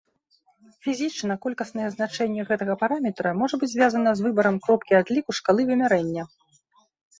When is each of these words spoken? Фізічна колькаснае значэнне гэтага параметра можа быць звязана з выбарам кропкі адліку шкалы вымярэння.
Фізічна 0.85 1.33
колькаснае 1.43 1.89
значэнне 1.97 2.45
гэтага 2.49 2.77
параметра 2.85 3.35
можа 3.43 3.55
быць 3.65 3.71
звязана 3.75 4.09
з 4.17 4.27
выбарам 4.29 4.59
кропкі 4.67 4.99
адліку 5.03 5.39
шкалы 5.43 5.61
вымярэння. 5.71 6.23